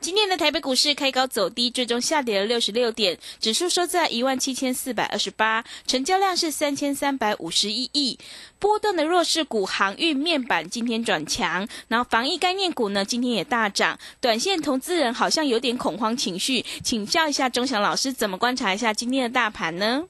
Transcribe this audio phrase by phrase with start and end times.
[0.00, 8.18] 今天的台北股市开高走低，最终下跌了六十六点，指数收在一万七千四百二十八，成交量是三千三百五十一亿。
[8.58, 20.04] 波段的弱势股航运面板今天转强，然后防疫概念股呢今天也大涨，短线投资人好像有点恐慌情绪，请教一下钟祥老师，怎么观察一下今天的大盘呢？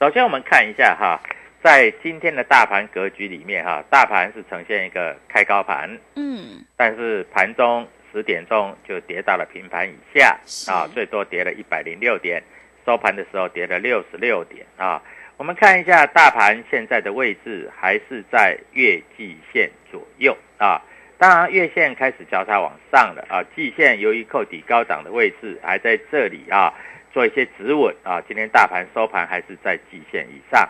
[0.00, 1.20] 首先我们看一下哈，
[1.62, 12.42] 在今天的大盘格局里面哈，大盘是呈现一个开高盘，嗯，但是盘中十点钟就跌到了平盘以下啊，最多跌了一百零六点，
[12.84, 15.02] 收盘的时候跌了六十六点啊。
[15.36, 20.82] 我们看一下大盘现在的位置，还是在月季线左右啊。
[21.16, 26.72] 当然，月线开始交叉往上了啊，季线由于扣底高档的位置还在这里啊，
[27.12, 28.20] 做一些止稳啊。
[28.26, 30.68] 今天大盘收盘还是在季线以上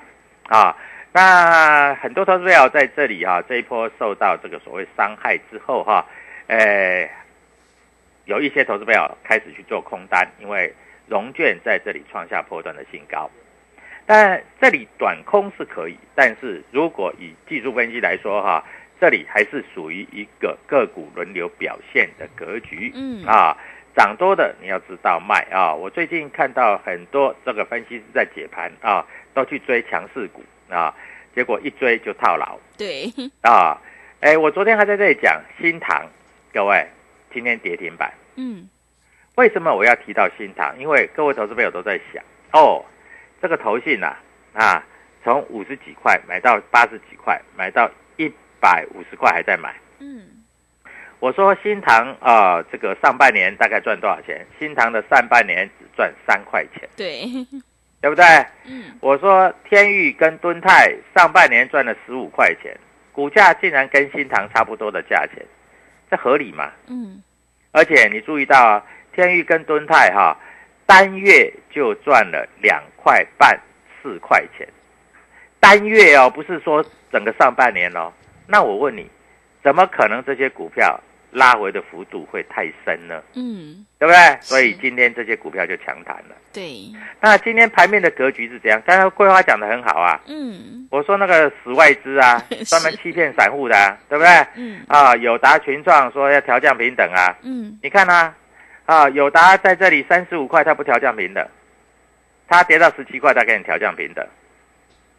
[0.49, 0.77] 啊。
[1.13, 6.07] 那很多投资者在这里啊，这一波受到这个所谓伤害之后哈、
[6.47, 7.11] 呃，
[8.29, 10.71] 有一些投资朋友开始去做空单，因为
[11.07, 13.29] 融券在这里创下波段的新高。
[14.05, 18.63] 但这里短空是可以，但是如果以技术分析来说哈，
[19.01, 22.93] 这里还是属于一个个股轮流表现的格局。
[22.95, 23.57] 嗯啊，
[23.97, 25.75] 涨多的你要知道卖啊。
[25.75, 30.95] 我最近看到很多这个分析师在解盘啊，都去追强势股啊，
[31.35, 32.59] 结果一追就套牢。
[32.77, 33.81] 对，啊，
[34.21, 36.07] 哎，我昨天还在这里讲新塘，
[36.53, 36.87] 各位
[37.33, 38.69] 今天跌停板，嗯，
[39.37, 40.79] 为什么我要提到新塘？
[40.79, 42.23] 因为各位投资朋友都在想，
[42.53, 42.85] 哦，
[43.41, 44.17] 这个投信呐、
[44.55, 44.85] 啊，
[45.23, 49.75] 从五十几块买到八十几块，买到一百五十块还在买。
[50.01, 50.27] 嗯，
[51.21, 54.47] 我说新塘啊、这个上半年大概赚多少钱？
[54.59, 57.25] 新塘的上半年只赚三块钱，对，
[58.01, 58.25] 对不对？
[58.65, 62.77] 嗯，我说天域跟敦泰上半年赚了十五块钱，
[63.13, 65.45] 股价竟然跟新塘差不多的价钱，
[66.11, 66.71] 这合理吗？
[66.89, 67.23] 嗯，
[67.73, 70.37] 而且你注意到啊，天域跟敦泰哈、
[70.87, 73.59] 单月就赚了两块半
[74.03, 74.67] 四块钱，
[75.61, 78.13] 单月哦，不是说整个上半年哦。
[78.47, 79.11] 那我问你，
[79.63, 80.99] 怎么可能这些股票
[81.31, 83.23] 拉回的幅度会太深了？
[83.35, 84.39] 嗯，对不对？
[84.41, 86.35] 所以今天这些股票就强弹了。
[86.53, 86.91] 对，
[87.21, 88.81] 那今天盘面的格局是怎样？
[88.87, 94.31] 刚才桂花讲的很好啊，嗯，我说那个死外资啊， 专门欺骗散户的、啊，对不对？
[94.57, 98.35] 嗯，啊，友达群创说要调降平等啊，嗯，你看啊，
[98.87, 101.47] 啊，友达在这里三十五块，它不调降平等，
[102.49, 104.27] 它跌到十七块，它给你调降平等。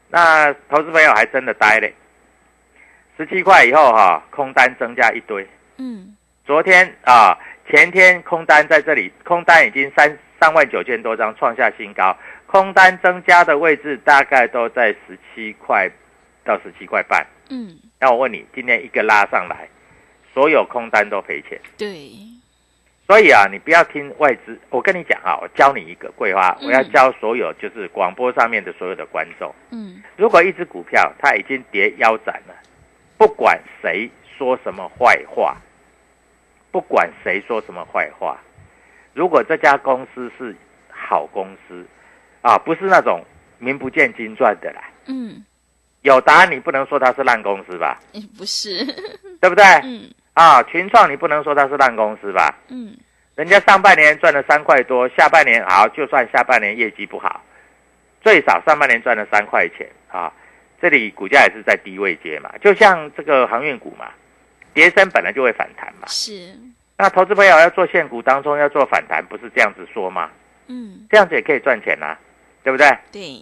[0.10, 1.94] 那投资朋友还真的呆嘞，
[3.16, 5.48] 十七块以后哈、空单增加一堆。
[5.80, 6.16] 嗯，
[6.46, 7.36] 昨天啊，
[7.70, 12.16] 前天空单在这里，空单已经三三万九千多张，创下新高。
[12.46, 15.90] 空单增加的位置大概都在十七块
[16.44, 17.26] 到十七块半。
[17.50, 19.70] 嗯，那我问你，今天一个拉上来，
[20.34, 21.60] 所有空单都赔钱。
[21.78, 22.12] 对，
[23.08, 24.60] 所以啊，你不要听外资。
[24.70, 29.54] 我跟你讲啊，我教你一个桂花，嗯我要教所有就是广播上面的所有的观众。
[29.72, 32.54] 嗯如果一只股票它已经跌腰斩了，
[33.18, 35.56] 不管谁说什么坏话，
[36.72, 38.40] 不管谁说什么坏话，
[39.14, 40.56] 如果这家公司是
[40.90, 41.86] 好公司
[42.42, 43.24] 啊，不是那种
[43.58, 45.44] 名不见经传的啦，嗯，
[46.02, 48.86] 有答案你不能说它是烂公司吧，诶不是，
[49.42, 49.64] 对不对？
[49.84, 50.10] 嗯。
[50.34, 52.56] 啊，群创你不能说它是烂公司吧？
[52.70, 52.96] 嗯。
[53.36, 57.42] 人家上半年赚了三块多，下半年好，就算下半年业绩不好，
[58.22, 60.32] 最少上半年赚了三块钱啊。
[60.82, 64.12] 这里股价也是在低位接嘛，就像这个航运股嘛，
[64.74, 66.08] 跌升本来就会反弹嘛。
[66.08, 66.56] 是，
[66.98, 70.30] 那投资朋友要做现股当中要做反弹，不是这样子说吗？
[70.68, 72.18] 嗯这样子也可以赚钱啦、
[72.64, 72.88] 对不对？
[73.12, 73.40] 对，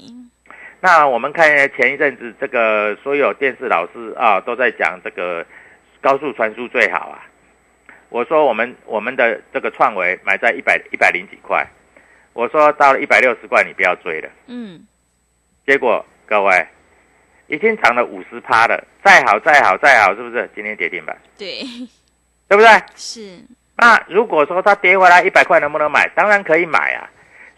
[0.80, 5.46] 那我们看前一阵子这个所有电视老师啊都在讲这个
[6.00, 7.26] 高速传输最好啊。
[8.10, 11.68] 我说我们我们的这个创维买在一百一百零几块，
[12.32, 14.30] 我说到了一百六十块你不要追了。
[14.48, 14.88] 嗯
[15.66, 16.66] 结果各位
[17.48, 20.50] 已经涨了五十趴了，再好再好再好，是不是？
[20.54, 21.62] 今天跌停板，对，
[22.48, 22.70] 对不对？
[22.96, 23.40] 是，
[23.76, 26.08] 那如果说它跌回来一百块，能不能买？
[26.16, 27.10] 当然可以买啊。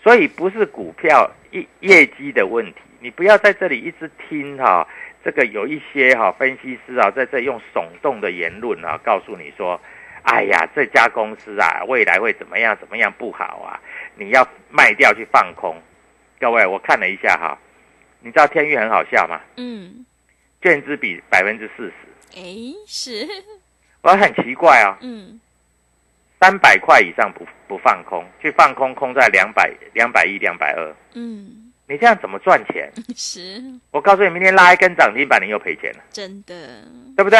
[0.01, 4.87] 所以不是股票业业绩的问题，你不要在这里一直听哈、
[5.25, 9.79] 这个有一些哈、分析师啊，在这用耸动的言论啊，告诉你说，
[10.23, 13.79] 哎呀，这家公司啊，未来会怎么样怎么样不好啊，
[14.15, 15.75] 你要卖掉去放空。
[16.39, 17.57] 各位，我看了一下哈、
[18.21, 19.39] 你知道天域很好笑吗？
[19.57, 20.05] 嗯，
[20.61, 23.27] 券资比百分之四十，诶是，
[24.01, 25.39] 我很奇怪哦，嗯
[26.41, 32.91] 三百块以上不不放空，去放空空在两百两百一两百二，嗯你这样怎么赚钱？
[33.15, 33.61] 是，
[33.91, 36.83] 我告诉你，明天拉一根涨停板，你又赔钱了，真的，
[37.15, 37.37] 对不对？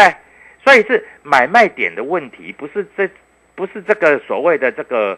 [0.63, 3.09] 所以是买卖点的问题，不是这
[3.55, 5.17] 不是这个所谓的这个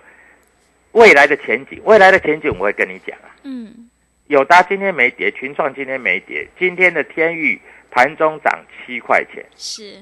[0.92, 1.82] 未来的前景。
[1.84, 3.30] 未来的前景我会跟你讲啊。
[3.44, 3.90] 嗯
[4.32, 10.02] 友达今天没跌，群创今天没跌，今天的天域盘中涨七块钱，是，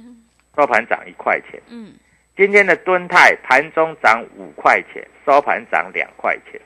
[0.56, 1.60] 收盘涨一块钱。
[1.70, 1.94] 嗯
[2.38, 6.62] 今天的敦泰盘中涨五块钱，收盘涨两块钱，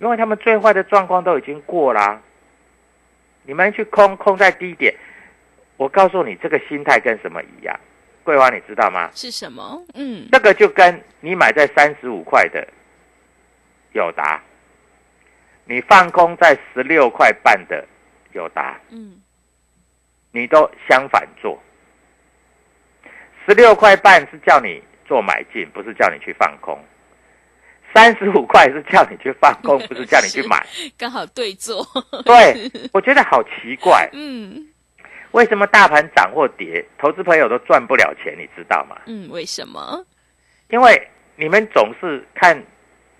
[0.00, 2.18] 因为他们最坏的状况都已经过啦、
[3.42, 4.94] 你们去空空在低点，
[5.76, 7.78] 我告诉你，这个心态跟什么一样？
[8.24, 9.10] 桂花，你知道吗？
[9.14, 9.84] 是什么？
[9.92, 12.66] 嗯这个就跟你买在三十五块的
[13.92, 14.42] 友达，
[15.66, 17.84] 你放空在十六块半的
[18.32, 19.20] 友达，嗯
[20.32, 21.62] 你都相反做。
[23.46, 26.76] 十六块半是叫你做买进，不是叫你去放空；
[27.94, 30.66] 三十五块是叫你去放空， 不是叫你去买。
[30.98, 31.86] 刚好对坐，
[32.24, 34.66] 对， 我觉得好奇怪，嗯
[35.30, 38.96] 为什么大盘涨或跌，投资朋友都赚不了钱，你知道吗？
[39.06, 40.04] 嗯，为什么？
[40.70, 42.60] 因为你们总是看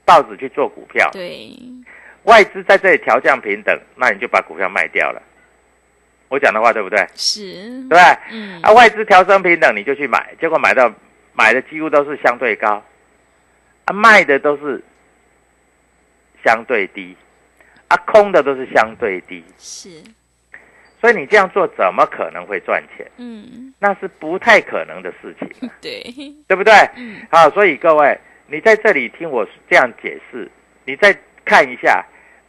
[0.05, 1.51] 报纸去做股票，对，
[2.25, 5.23] 外资在这里调降平等，那你就把股票卖掉了。
[6.29, 7.07] 我讲的话对不对？
[7.15, 8.01] 是对，不对？
[8.33, 10.93] 嗯啊，外资调升平等，你就去买，结果买到
[11.33, 12.83] 买的几乎都是相对高，
[13.85, 14.83] 啊，卖的都是
[16.45, 17.17] 相对低，
[17.89, 20.03] 啊，空的都是相对低，是，
[21.01, 23.07] 所以你这样做怎么可能会赚钱？
[23.19, 26.03] 嗯那是不太可能的事情， 对，
[26.49, 26.73] 对不对？
[26.97, 30.51] 嗯好，所以各位，你在这里听我这样解释，
[30.87, 32.05] 你再看一下，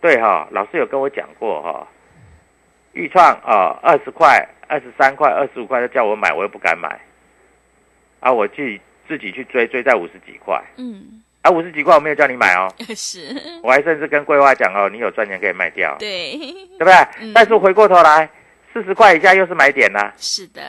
[0.05, 1.87] 对哈、老师有跟我讲过哈、
[2.93, 6.99] 豫创啊，二十块、二十三块、二十五块，他叫我买，我又不敢买，
[8.19, 11.23] 啊，我自己自己去追，追在五十几块，嗯。
[11.41, 16.93] 啊，五十几块我没有叫你买哦， 是，我还甚至跟桂花讲哦，你有赚钱可以卖掉，对，对不对？
[17.21, 17.31] 嗯。
[17.33, 18.29] 但是回过头来，
[18.71, 20.61] 四十块以下又是买点啦、是的，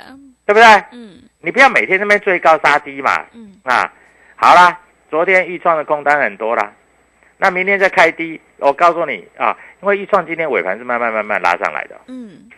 [0.47, 0.65] 对不对？
[0.93, 1.19] 嗯。
[1.43, 3.53] 你不要每天那边追高杀低嘛，嗯。
[3.65, 3.93] 啊，
[4.37, 6.73] 好啦，昨天豫创的空单很多啦，
[7.39, 12.51] 那明天再开低，我告诉你啊，因为豫创今天尾盘是慢慢慢慢拉上来的，嗯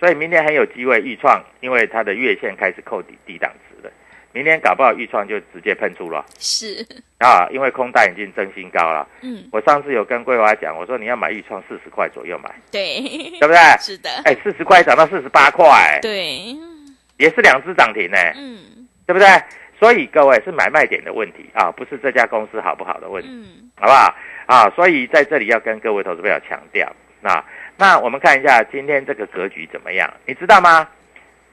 [0.00, 3.92] 所以明天很有机会豫创，因为它的月线开始扣底低档值了，
[4.32, 6.84] 明天搞不好豫创就直接喷出了是，
[7.18, 9.06] 啊，因为空单已经增新高了。
[9.22, 13.00] 嗯我上次有跟桂花讲，我说你要买豫创四十块左右买，对，
[13.38, 13.56] 对不对？
[13.80, 16.54] 是的，哎，四十块涨到四十八块，对，
[17.18, 18.18] 也是两只涨停呢。
[18.36, 18.58] 嗯
[19.06, 19.28] 对不对？
[19.84, 24.14] 所以各位是买卖点的问题啊，不是这家公司好不好的问题，嗯好不好？
[24.46, 27.44] 啊，所以在这里要跟各位投资朋友强调，那
[27.76, 30.10] 那我们看一下今天这个格局怎么样？
[30.24, 30.88] 你知道吗？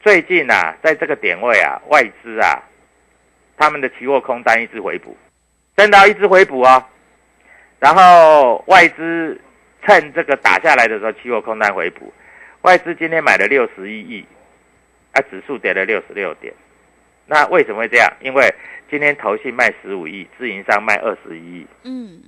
[0.01, 2.63] 最近啊，在这个点位啊，外资啊，
[3.57, 5.17] 他们的期货空单一直回补，
[5.75, 6.81] 真的一直回补哦。
[7.79, 9.37] 然后外资
[9.85, 12.13] 趁这个打下来的时候，期货空单回补，
[12.61, 14.25] 外资今天买了六十一亿，
[15.11, 16.53] 啊，指数跌了六十六点。
[17.31, 18.11] 那为什么会这样？
[18.19, 18.53] 因为
[18.89, 21.67] 今天投信卖十五亿，自营商卖二十一亿。
[21.83, 22.21] 嗯，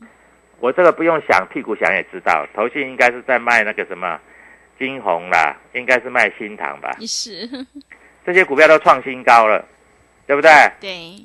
[0.61, 4.17] 我这个不用想，屁股想也知道，投信应该是在卖那个什么
[4.79, 6.95] 金红啦，应该是卖新塘吧。
[7.01, 7.45] 是，
[8.25, 9.67] 这些股票都创新高了，
[10.25, 10.49] 对不对？
[10.79, 11.21] 对，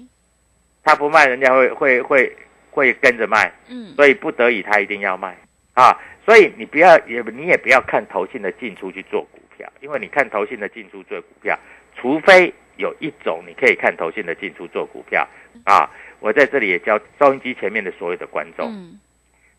[0.82, 2.36] 他不卖，人家会会会
[2.72, 5.38] 会跟着卖，嗯，所以不得已他一定要卖
[5.74, 5.96] 啊。
[6.26, 11.56] 所以你不要也你也不要看投信的进出去做股票，因为你看投信的进出做股票，
[11.94, 15.28] 除非有一种你可以看投信的进出做股票。
[15.64, 15.90] 啊。
[16.20, 18.98] 我在这里也教收音机前面的所有的观众，嗯，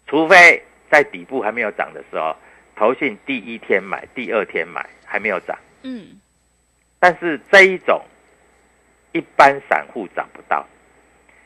[0.06, 0.62] 除非
[0.92, 2.36] 在底部还没有涨的时候，
[2.76, 6.20] 投信第一天买，第二天买还没有涨，嗯，
[7.00, 8.04] 但是这一种
[9.14, 10.68] 一般散户找不到，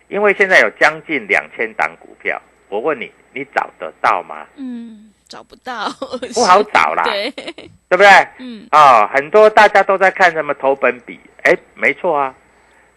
[0.08, 4.48] 因为现在有将近两千档股票，我问你，你找得到吗？
[4.56, 5.90] 嗯，找不到，
[6.36, 8.08] 不好找啦，对，对不对？
[8.38, 12.36] 嗯，啊、很多大家都在看什么投本比，哎，没错啊。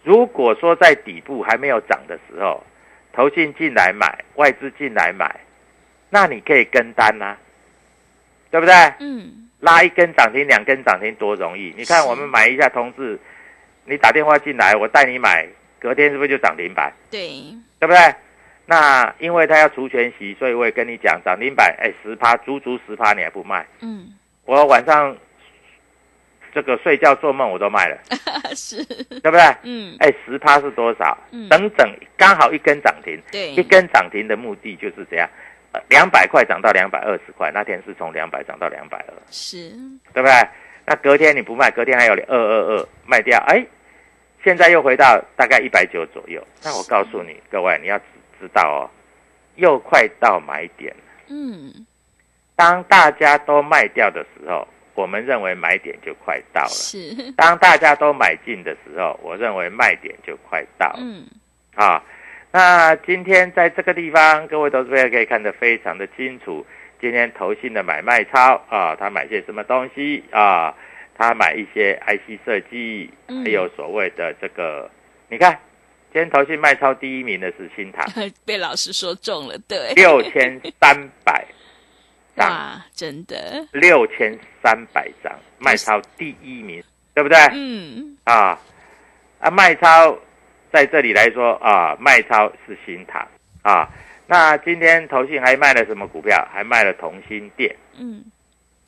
[0.03, 2.63] 如果说在底部还没有涨的时候，
[3.11, 5.35] 投信进来买，外资进来买，
[6.11, 7.35] 那你可以跟单呐、
[8.51, 8.75] 对不对？
[8.99, 11.73] 嗯，拉一根涨停、两根涨停多容易。
[11.75, 13.19] 你看我们买一下同志，
[13.85, 15.47] 你打电话进来，我带你买，
[15.79, 16.93] 隔天是不是就涨停板？
[17.09, 17.29] 对，
[17.79, 17.97] 对不对？
[18.69, 23.65] 那因为他要除权息，所以我也跟你讲，涨停板，哎，十趴，足足十趴，你还不卖？
[23.79, 24.09] 嗯，
[24.43, 25.15] 我晚上
[26.53, 27.97] 这个睡觉做梦我都卖了，
[28.53, 29.41] 是，对不对？
[29.63, 31.17] 嗯，哎，十趴是多少？
[31.31, 35.29] 嗯整整刚好一根涨停，对，一根涨停的目的就是这样，
[35.71, 39.69] 呃，两百块涨到两百二十块，那天是从两百涨到两百二，是，
[40.13, 40.33] 对不对？
[40.85, 43.65] 那隔天你不卖，隔天还有二二二卖掉，哎，
[44.43, 46.45] 现在又回到大概一百九左右。
[46.63, 48.05] 那我告诉你，各位你要知
[48.39, 48.89] 知道哦，
[49.55, 51.03] 又快到买点了。
[51.29, 51.85] 嗯，
[52.55, 56.69] 当大家都卖掉的时候，我们认为买点就快到了。
[56.69, 60.99] 是，当大家都买进的时候，我认为卖点就快到了。
[60.99, 61.25] 嗯，
[61.75, 62.03] 啊，
[62.51, 66.65] 那今天在这个地方，各位投资者可以看得非常的清楚。
[66.99, 70.73] 今天投信的买卖超啊，他买些什么东西啊？
[71.19, 74.87] 他买一些 IC 设计，嗯还有所谓的这个，
[75.29, 75.57] 你看，
[76.13, 78.05] 今天投信卖超第一名的是新塘，
[78.45, 81.45] 被老师说中了，对，六千三百
[82.35, 86.83] 张， 哇，真的，六千三百张，卖超第一名，
[87.13, 87.37] 对不对？
[87.53, 88.57] 嗯，啊
[89.39, 90.17] 啊，卖超
[90.71, 93.27] 在这里来说啊，卖超是新塘
[93.61, 93.87] 啊。
[94.29, 96.45] 那今天投信还卖了什么股票？
[96.51, 98.23] 还卖了同心店嗯，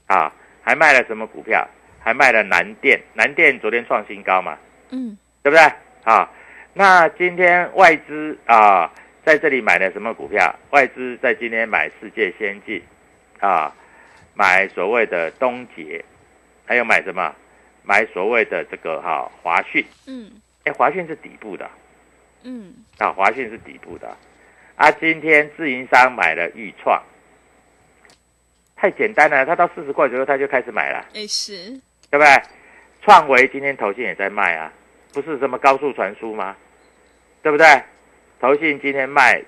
[0.07, 1.67] 啊，还卖了什么股票？
[2.01, 4.57] 还卖了南电，南电昨天创新高嘛，
[4.89, 5.61] 嗯，对不对？
[6.05, 6.27] 啊，
[6.73, 8.91] 那今天外资啊
[9.25, 10.53] 在这里买了什么股票？
[10.71, 12.81] 外资在今天买世界先进
[13.39, 13.73] 啊，
[14.33, 16.03] 买所谓的东杰，
[16.65, 17.35] 还有买什么？
[17.83, 19.83] 买所谓的这个哈、华讯。
[20.05, 20.31] 嗯，
[20.63, 21.69] 哎，华讯是底部的
[22.43, 24.15] 嗯，啊，华讯是底部的
[24.75, 24.91] 啊。
[24.91, 27.01] 今天自营商买了豫创，
[28.75, 31.71] 太简单了，他到四十块左右他就开始买了，哎，是，
[32.11, 32.27] 对不对？
[33.01, 34.71] 创维今天投信也在卖啊，
[35.13, 36.55] 不是什么高速传输吗？
[37.41, 37.65] 对不对？
[38.39, 39.41] 投信今天卖，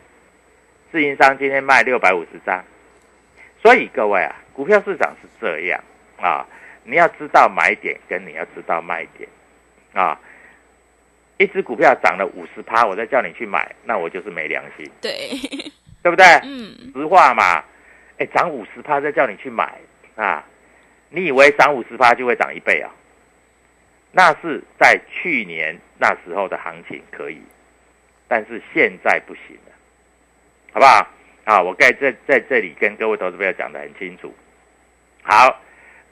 [0.92, 2.64] 自营商今天卖六百五十张，
[3.62, 5.82] 所以各位啊，股票市场是这样
[6.20, 6.46] 啊，
[6.84, 9.30] 你要知道买点，跟你要知道卖点
[9.94, 10.20] 啊。
[11.38, 15.30] 一只股票涨了五十趴，我再叫你去买，那我就是没良心，对，
[16.04, 16.26] 对不对？
[16.44, 17.64] 嗯，实话嘛，
[18.20, 19.80] 哎，涨五十趴再叫你去买
[20.16, 20.46] 啊，
[21.10, 22.92] 你以为涨五十趴就会涨一倍啊？
[24.12, 27.42] 那是在去年那时候的行情可以，
[28.28, 29.72] 但是现在不行了，
[30.74, 31.08] 好不好？
[31.44, 34.34] 啊，我该在在这里跟各位投资朋友讲得很清楚。
[35.24, 35.60] 好，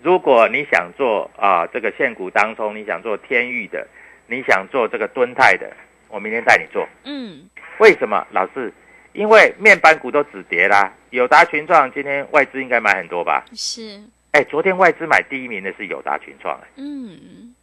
[0.01, 3.87] 如果你想做啊这个现股当中，你想做天域的，
[4.27, 5.71] 你想做这个敦泰的，
[6.07, 6.87] 我明天带你做。
[7.03, 8.25] 嗯，为什么？
[8.31, 8.73] 老师，
[9.13, 10.91] 因为面板股都止跌啦。
[11.11, 13.45] 友达群创今天外资应该买很多吧？
[13.53, 14.01] 是，
[14.31, 17.53] 哎，昨天外资买第一名的是友达群创，嗯，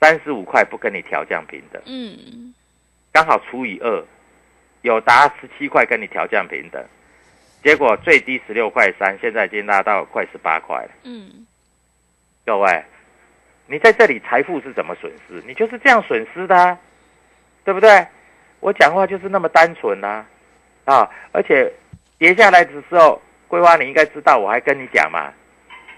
[0.00, 2.54] 三十五块不跟你调降平等，嗯，
[3.12, 4.04] 刚好除以二，
[4.82, 6.84] 有达十七块跟你调降平等，
[7.62, 10.90] 结果最低十六块三，现在已经拉到快十八块了。
[11.04, 11.46] 嗯，
[12.44, 12.84] 各位，
[13.66, 15.42] 你在这里财富是怎么损失？
[15.46, 16.78] 你就是这样损失的、
[17.64, 18.06] 对不对？
[18.60, 20.24] 我讲话就是那么单纯呐、
[20.84, 21.72] 啊，而且
[22.18, 25.32] 跌下来的时候，桂花你应该知道，我还跟你讲嘛，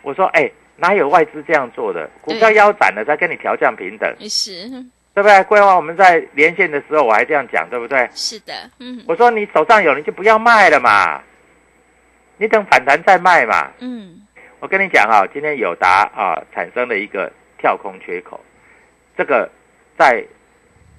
[0.02, 2.08] 我说哎，哪有外资这样做的？
[2.23, 4.68] 股票腰斩了才跟你调降平等，也是，
[5.12, 5.42] 对不对？
[5.44, 8.08] 桂花我们在连线的时候我还这样讲，对不对？
[8.14, 11.20] 是的，嗯，我说你手上有你就不要卖了嘛，
[12.37, 13.70] 你等反弹再卖嘛。
[13.80, 14.23] 嗯，
[14.61, 18.40] 我跟你讲啊，今天友达啊产生了一个跳空缺口，
[19.16, 19.50] 这个
[19.99, 20.25] 在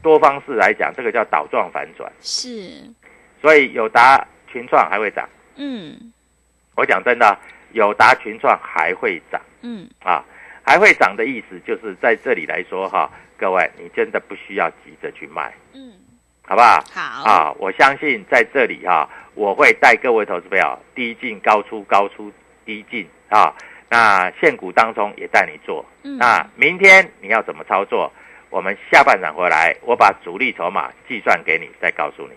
[0.02, 2.84] 多方式来讲，这个叫倒状反转，是，
[3.42, 5.28] 所以友达群创还会涨。
[5.56, 6.12] 嗯。
[6.76, 7.38] 我讲真的，
[7.74, 10.24] 友达群创还会涨嗯，啊，
[10.64, 15.94] 还会涨的意思就是在这里来说哈，各位你真的不需要急着去卖，嗯，
[16.48, 16.84] 好不好？
[16.94, 22.32] 好，啊，我相信在这里哈、我会带各位投资朋友低进高出，高出
[22.66, 23.54] 低进啊。
[23.92, 25.84] 那现股当中也带你做。
[26.04, 28.12] 嗯那明天你要怎么操作？
[28.52, 32.34] 我们下半场回来，我把主力筹码计算给你，再告诉你。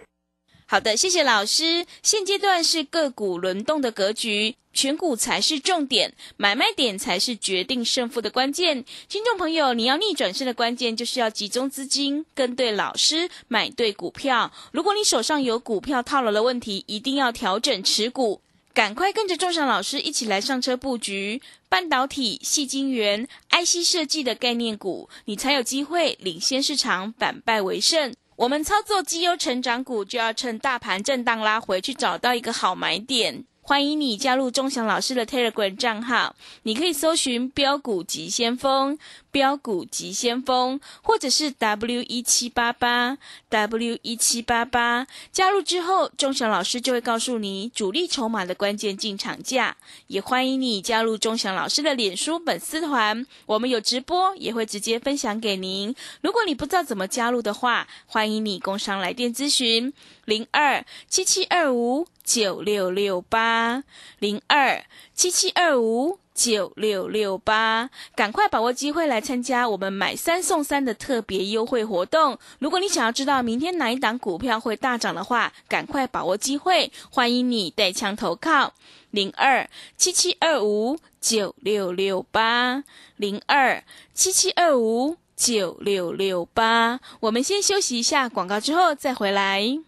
[0.67, 1.85] 好的，谢谢老师。
[2.03, 8.83] 现阶段是个股轮动的格局，选股才是重点，买卖点才是决定胜负的关键。
[9.07, 14.51] 听众朋友，你要逆转胜的关键就是要集中资金，跟对老师，买对股票。
[14.73, 18.41] 如果你手上有股票套牢的问题，一定要调整持股。
[18.73, 28.15] 赶快跟着钟祥老师一起来上车布局半导体、细晶圆、IC 设计的概念股，你才有机会领先市场，反败为胜。
[28.43, 33.45] 我们操作绩优成长股，就要趁大盘震荡拉回去找到一个好买点。
[33.61, 36.35] 欢迎你加入钟祥老师的 Telegram 账号，
[36.65, 38.99] 你可以搜寻“标股急先锋”、
[39.33, 45.09] “标股急先锋”，或者是 W 一七八八 W 一七八八。
[45.33, 49.77] 加入之后，钟祥老师就会告诉你主力筹码的关键进场价。
[50.07, 55.95] 也欢迎你加入钟祥老师的脸书粉丝团，我们有直播，也会直接分享给您。
[56.21, 59.93] 如果你不知道怎么加入的话，欢迎你工商来电咨询
[60.27, 63.83] 零二七七二五九六六八
[64.19, 64.85] 零二
[65.15, 72.39] 七七二五九六六八，赶快把握机会来参加我们买三送三的特别优惠活动。
[72.59, 78.73] 如果你想要知道明天哪一档股票会大涨的话，赶快把握机会，欢迎你带枪投靠
[79.11, 82.85] 零二七七二五九六六八
[83.17, 83.85] 零二
[84.15, 87.01] 七七二五九六六八。
[87.21, 89.79] 我们先休息一下广告，之后再回来。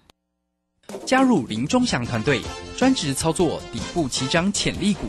[1.07, 2.43] 加入林忠祥团队，
[2.77, 5.09] 专职操作底部起涨潜力股，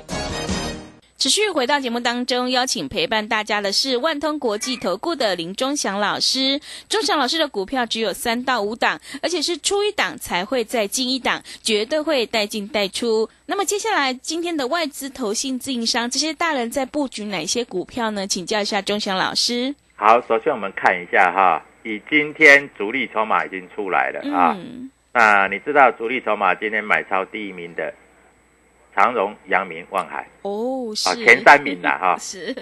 [1.21, 6.59] 持续回到节目当中，邀请陪伴大家的是万通国际投顾的林忠祥老师。
[6.89, 13.29] 忠祥老师的股票只有三到五档，而且是出一档才会再进一档，绝对会带进带出。
[13.45, 18.25] 那么接下来今天的外资、投信、自营商这些大人在布局哪些股票呢？
[18.25, 19.75] 请教一下忠祥老师。
[19.95, 24.57] 好，首先我们看一下哈，以今天主力筹码已经出来了啊。
[24.57, 27.93] 嗯，那你知道主力筹码今天买超第一名的
[28.95, 32.17] 长荣、阳明、望海，哦，是、啊前三名啦 哈。
[32.19, 32.55] 是。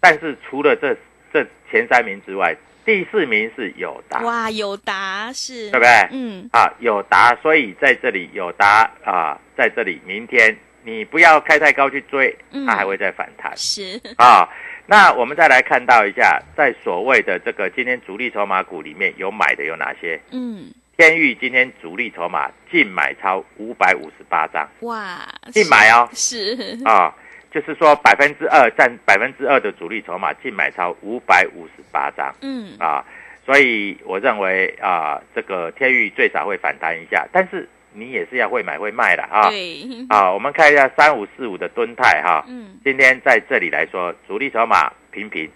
[0.00, 0.96] 但是除了这
[1.32, 6.08] 这前三名之外，第四名是友达，哇，友达是，对不对？
[6.12, 12.64] 嗯，啊，友达，所以在这里友达啊，在这里明天你不要开太高去追，嗯。
[12.64, 13.52] 它还会再反弹。
[13.56, 14.48] 是，啊，
[14.86, 20.20] 那我们再来看到一下，在所谓的这个今天主力筹码股里面有买的有哪些？
[20.30, 27.14] 嗯，天域今天主力筹码净买超五百五十八张，哇，净买哦，是，啊，
[27.50, 32.34] 就是说百分之二占百分之二的主力筹码净买超五百五十八张。
[32.40, 33.04] 嗯，啊，
[33.44, 39.50] 所以我认为啊，这个天域最少会反弹一下，但是你也是要会买会卖的啊。
[39.50, 45.50] 对，啊，我们看一下三五四五的吨泰哈，嗯，今天在这里来说，主力筹码平平。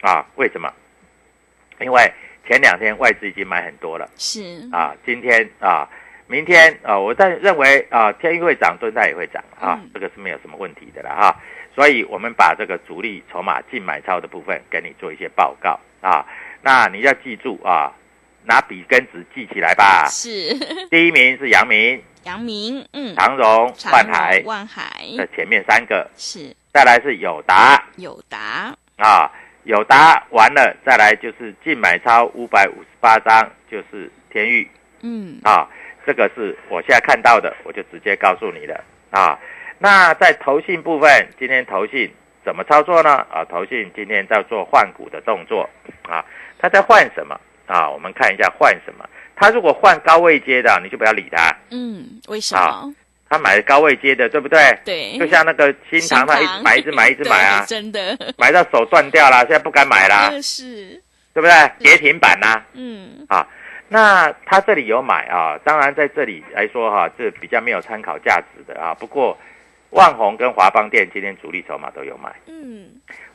[0.00, 0.68] 啊，为什么？
[1.80, 2.12] 因为
[2.46, 4.08] 前两天外资已经买很多了。
[4.16, 5.88] 是，啊，今天啊，
[6.26, 9.90] 明天啊，我但认为啊，天域会涨，敦泰也会涨啊，嗯。
[9.94, 11.40] 这个是没有什么问题的了哈。
[11.74, 16.26] 所以我们把这个主力筹码净买超的部分跟你做一些报告啊，
[16.60, 17.92] 那你要记住啊，
[18.44, 20.06] 拿笔跟纸记起来吧。
[20.08, 20.54] 是，
[20.90, 25.06] 第一名是阳明、阳明，嗯，长荣万海，万海。
[25.16, 26.54] 的前面三个，是。
[26.72, 27.82] 再来是友达。
[27.96, 29.30] 友达，啊，
[29.64, 34.68] 友达完了，再来就是净买超五百五十八张，就是天域
[35.02, 35.68] 嗯，啊，
[36.06, 39.38] 这个是我现在看到的，我就直接告诉你了啊。
[39.78, 42.12] 那在投信部分，今天投信
[42.44, 43.26] 怎么操作呢？
[43.30, 45.68] 啊，投信今天在做换股的动作
[46.08, 46.24] 啊，
[46.58, 47.88] 他在换什么啊？
[47.88, 49.08] 我们看一下换什么。
[49.34, 51.56] 他如果换高位接的，你就不要理他。
[51.70, 52.94] 嗯，为什啊么？
[53.32, 54.78] 他买高位接的，对不对？
[54.84, 61.72] 对，就像那个新塘，他一直买，一直买，一直买啊， 真的，买到手断掉了，现在不敢买啦，真的是，对不对？
[61.78, 63.48] 跌停板啦、嗯，啊。
[63.88, 68.92] 那他这里有买啊，当然在这里来说哈、这比较没有参考价值的啊。
[68.92, 69.38] 不过
[69.90, 72.86] 万宏跟华邦店今天主力筹码都有买，嗯，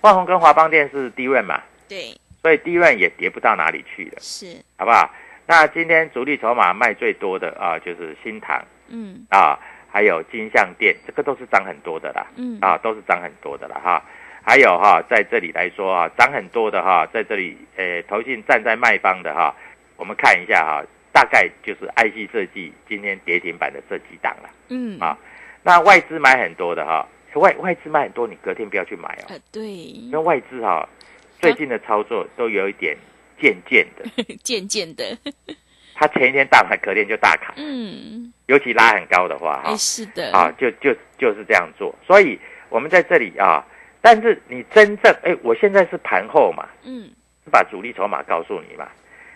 [0.02, 4.46] 万宏跟华邦店是低位嘛，对，所以低位也跌不到哪里去了，是，
[4.78, 5.12] 好不好？
[5.48, 8.64] 那今天主力筹码卖最多的啊，就是新塘。
[8.90, 9.26] 嗯。
[9.30, 12.28] 啊，还有金项店，这个都是涨很多的啦。
[12.36, 14.04] 嗯，啊，都是涨很多的啦哈。
[14.44, 19.54] 还有哈，在这里来说啊，涨很多的哈，在这里呃，投信站在卖方的哈，
[19.98, 24.50] 我们看一下哈，大概就是 IC 设计今天跌停板的这几档了。
[24.70, 25.18] 嗯啊
[25.64, 30.88] 那外资买很多的哈，外外资买很多，你隔天不要去买哦，呃，对，因为外资哈
[31.40, 32.96] 最近的操作都有一点
[33.42, 34.06] 渐渐的，
[34.44, 35.18] 渐渐的，
[36.00, 41.94] 它前一天大盘，隔天就大砍，嗯，尤其拉很高的话哈哎，，是的，啊，就就就是这样做。
[42.06, 43.66] 所以我们在这里啊，
[44.00, 47.10] 但是你真正哎，我现在是盘后嘛，嗯，
[47.44, 48.88] 是把主力筹码告诉你嘛。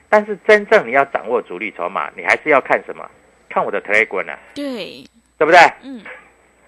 [0.08, 3.10] 但是真正你要掌握主力筹码，你还是要看什么？
[3.50, 5.04] 看我的 Telegram 啊，对，
[5.38, 5.60] 对不对？
[5.84, 6.02] 嗯，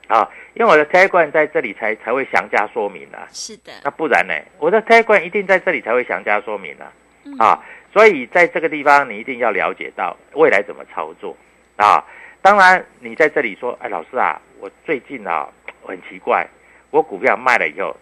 [0.08, 3.28] 啊，因为我的 Telegram 在这里才才会详加说明啊。
[3.32, 4.34] 是的，那不然呢？
[4.58, 6.92] 我的 Telegram 一定在这里才会详加说明啊。
[7.26, 11.38] 嗯啊，所以在这个地方你一定要了解到未来怎么操作。
[11.78, 12.04] 啊。
[12.42, 15.48] 当然，你在这里说，哎，老师啊，我最近啊
[15.82, 16.46] 很奇怪，
[16.90, 17.96] 我股票卖了以后，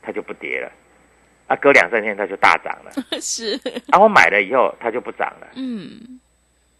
[0.00, 0.70] 它就不跌了，
[1.48, 3.58] 啊，隔两三天它就大涨了， 是，
[3.90, 6.20] 啊，我买了以后它就不涨了，嗯，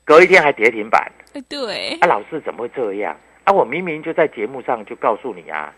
[0.05, 3.17] 隔一天还跌停板，哎对，啊，老师怎么会这样？
[3.43, 5.75] 啊，我明明就在节目上就告诉你啊，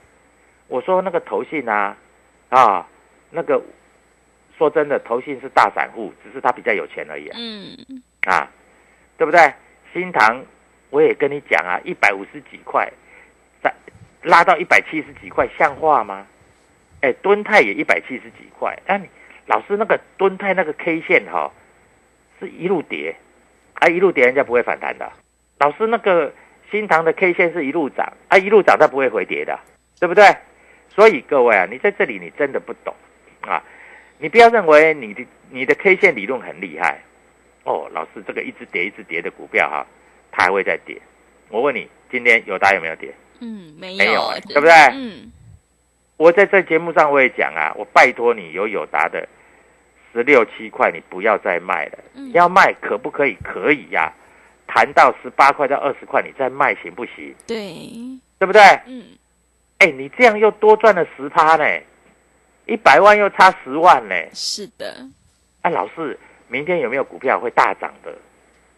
[0.69, 1.97] 我说那个投信啊，
[2.51, 2.87] 啊，
[3.31, 3.63] 那个
[4.57, 8.51] 说真的，投信是大散户，只是他比较有钱而已啊，嗯，啊，
[9.19, 9.53] 对不对？
[9.93, 10.45] 新塘
[10.91, 12.91] 我也跟你讲啊，一百五十几块，
[13.63, 13.73] 在
[14.23, 16.27] 拉到一百七十几块，像话吗？
[17.01, 19.09] 哎，敦泰也一百七十几块，那、你
[19.47, 21.53] 老师那个敦泰那个 K 线哈、
[22.41, 23.15] 是一路跌，
[23.75, 25.13] 啊一路跌，人家不会反弹的。
[25.59, 26.33] 老师那个
[26.71, 29.59] 新塘的 K 线是一路涨，啊一路涨它不会回跌的，
[30.01, 30.25] 对不对？
[30.89, 32.95] 所以各位啊，你在这里你真的不懂
[33.43, 33.63] 啊，
[34.19, 37.01] 你不要认为你的你的 K 线理论很厉害
[37.65, 39.87] 哦，老师这个一直跌一直跌的股票哈、
[40.31, 41.01] 它还会再跌。
[41.49, 43.15] 我问你，今天友达有没有跌？
[43.41, 45.33] 嗯，没没有有哎，对不对嗯，
[46.17, 49.29] 我在这节目上我也讲啊，我拜托你有友达的
[50.13, 51.99] 十六七块，你不要再卖了。
[52.15, 53.37] 嗯要卖可不可以？
[53.43, 54.13] 可以呀、
[54.67, 57.35] 谈到十八块到二十块，你再卖行不行？
[57.47, 57.75] 对，
[58.39, 58.63] 对不对？
[58.87, 59.05] 嗯，
[59.79, 61.65] 哎，你这样又多赚了十趴呢，
[62.67, 64.15] 一百万又差十万呢。
[64.33, 64.95] 是的，
[65.63, 68.13] 啊，老师，明天有没有股票会大涨的，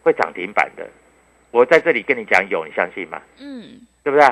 [0.02, 0.88] 会涨停板的？
[1.52, 3.20] 我在这里跟你讲有，你相信吗？
[3.38, 4.28] 嗯，对不对？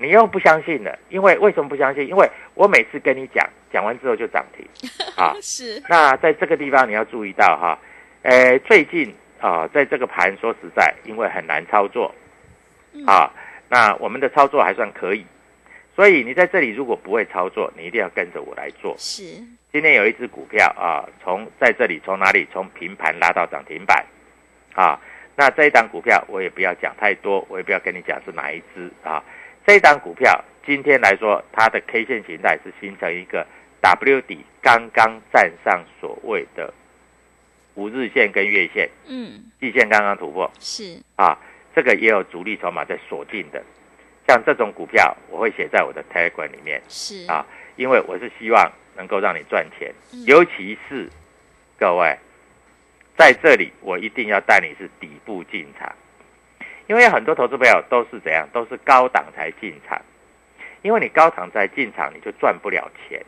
[0.00, 2.06] 你又不相信了，因为为什么不相信？
[2.06, 4.64] 因为我每次跟你讲，讲完之后就涨停
[5.16, 5.34] 啊。
[5.40, 7.78] 是，那在这个地方你要注意到哈，
[8.22, 12.14] 呃，最近啊，在这个盘说实在，因为很难操作
[12.92, 13.32] 嗯啊，
[13.68, 15.26] 那我们的操作还算可以，
[15.98, 18.94] 所以你在这里如果不会操作，你一定要跟着我来做。
[18.96, 19.24] 是，
[19.72, 22.46] 今天有一只股票啊，从在这里从哪里？
[22.52, 24.06] 从平盘拉到涨停板。
[24.76, 24.96] 啊，
[25.34, 29.20] 那这一档股票我也不要讲太多，我也不要跟你讲是哪一只啊。
[29.66, 33.44] 这一档股票今天来说，它的 K 线形态是形成一个
[33.80, 36.72] W 底，刚刚站上所谓的
[37.74, 40.48] 五日线跟月线，嗯，季线刚刚突破。
[40.60, 41.36] 是，啊，
[41.74, 43.60] 这个也有主力筹码在锁定的。
[44.28, 46.82] 像这种股票，我会写在我的 Telegram 里面。
[46.86, 47.44] 是，啊，
[47.76, 51.08] 因为我是希望能够让你赚钱，嗯尤其是
[51.78, 52.14] 各位
[53.16, 55.90] 在这里，我一定要带你是底部进场，
[56.88, 59.98] 因为很多投资朋友都是怎样，都是高档才进场，
[60.82, 63.24] 因为你高档才进场，你就赚不了钱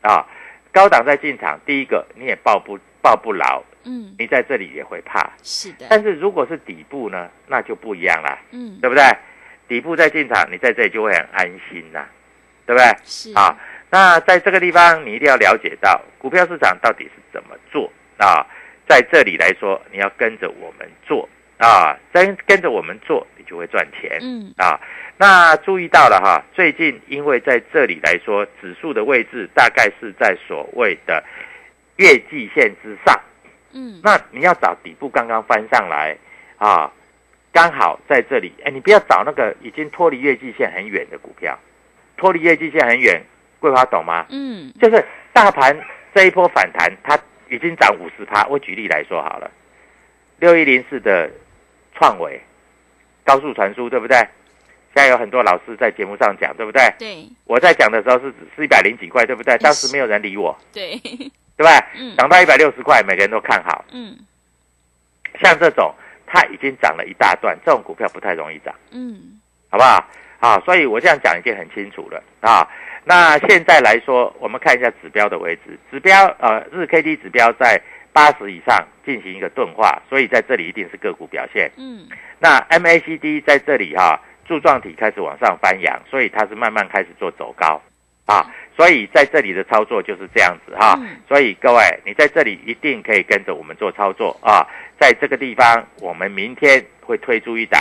[0.00, 0.26] 啊。
[0.72, 5.30] 高档再进场，第一个你也抱不抱不牢，嗯，你在这里也会怕。
[5.42, 9.02] 是的，但是如果是底部呢，那就不一样啦，嗯，对不对？
[9.68, 12.04] 底部再进场，你在这里就会很安心呐，
[12.66, 12.96] 对不对？
[13.04, 13.56] 是，啊，
[13.90, 18.46] 那在这个地方你一定要了解到股票市场到底是怎么做啊。
[18.88, 21.28] 在这里来说，你要跟着我们做
[21.58, 24.80] 啊，跟跟着我们做，你就会赚钱嗯，啊。
[25.18, 31.22] 那注意到了哈，最近因为在这里来说，指数的位置大概是在所谓的
[31.96, 33.20] 月季线之上，
[33.72, 36.16] 嗯，那你要找底部刚刚翻上来
[36.56, 36.90] 啊，
[37.58, 41.58] 刚好在这里，哎，你不要找那个已经脱离月季线很远的股票，
[42.16, 43.20] 脱离月季线很远，
[43.58, 44.24] 桂花懂吗？
[44.30, 45.76] 嗯，就是大盘
[46.14, 47.18] 这一波反弹，它
[47.50, 48.46] 已经涨五十趴。
[48.46, 49.50] 我举例来说好了，
[50.38, 51.28] 六一零四的
[51.96, 52.40] 创维
[53.24, 54.16] 高速传输，对不对？
[54.94, 56.80] 现在有很多老师在节目上讲，对不对？
[56.96, 59.58] 对，我在讲的时候是是一百零几块，对不对？
[59.58, 60.96] 当时没有人理我，对，
[61.56, 61.70] 对吧？
[61.96, 63.84] 嗯，涨到一百六十块，每个人都看好。
[63.90, 64.16] 嗯，
[65.40, 65.92] 像这种
[66.30, 70.04] 它已经涨了一大段，这种股票不太容易涨，嗯，好不好？
[70.40, 72.68] 啊，所以我这样讲已经很清楚了啊。
[73.04, 77.80] 那现在来说，我们看一下指标的位置，指标呃日 K D 指标在
[78.12, 81.70] 八十以上进行一个钝化，所以在这里一定是个股表现。
[81.76, 82.06] 嗯，
[82.38, 87.80] 那 M A C D 在这里哈、柱状体开始往上翻扬，所以它是慢慢开始做走高
[88.28, 88.44] 啊，
[88.76, 91.16] 所以在这里的操作就是这样子哈、嗯。
[91.26, 94.66] 所以各位你在这里一定可以跟着我们做操作啊，
[95.00, 97.80] 在这个地方我们明天会推出一档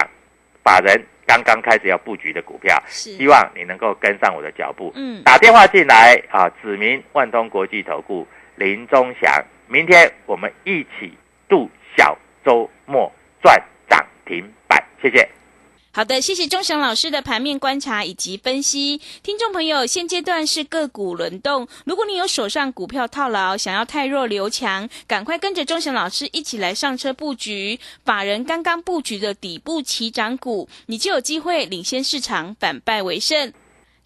[0.64, 4.94] 法人刚刚开始要布局的股票，希望你能够跟上我的脚步。
[4.96, 11.12] 嗯，打电话进来啊，指明万通国际投顾林忠祥，明天我们一起
[11.50, 13.12] 度小周末
[13.44, 15.28] 赚涨停板，谢谢。
[15.98, 19.02] 好的，谢谢钟祥老师的盘面观察以及分析。
[19.24, 27.80] 听众朋友，现阶段是个股轮动，如果你有手上股票套牢，想要太弱留强，赶快跟着钟祥老师一起来上车布局。
[28.06, 33.52] 法人刚刚布局的底部起涨股，你就有机会领先市场，反败为胜。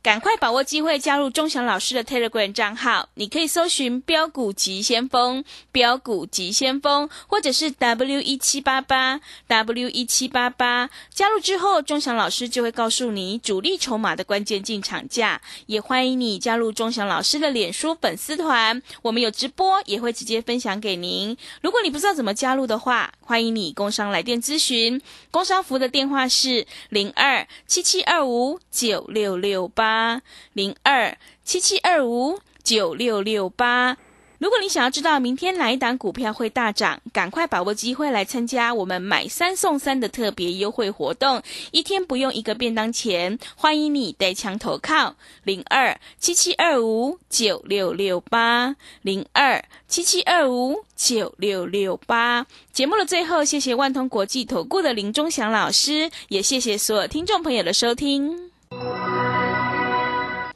[0.03, 3.07] 赶快把握机会，加入钟祥老师的 Telegram 账号。
[3.13, 10.89] 你可以搜寻“标股急先锋”、“标股急先锋”，或者是 W 一七八八 W 一七八八。
[11.13, 15.39] 加入之后，钟祥老师就会告诉你主力筹码的关键进场价。
[15.67, 21.37] 也欢迎你加入钟祥老师的脸书粉丝团，我们有直播，也会直接分享给您。
[21.61, 24.99] 如果你不知道怎么加入的话，欢迎你工商来电咨询。
[25.29, 30.21] 工商服的电话是零二七七二五九六六八八
[30.53, 33.97] 零二七七二五九六六八。
[34.37, 52.47] 如果你想要知道明天哪一档股票会大涨，赶快把握机会来参加我们买三送三的特别优惠活动，一天不用一个便当钱，欢迎你带枪投靠零二七七二五九六六八零二七七二五九六六八。
[52.71, 58.49] 节目的最后，谢谢万通国际投顾的林忠祥老师，也谢谢所有听众朋友的收听。